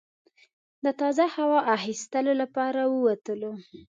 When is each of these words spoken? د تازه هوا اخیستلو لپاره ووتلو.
د 0.85 0.87
تازه 1.01 1.25
هوا 1.35 1.59
اخیستلو 1.75 2.31
لپاره 2.41 2.81
ووتلو. 2.93 3.53